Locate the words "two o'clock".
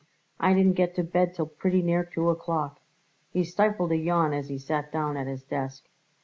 2.03-2.79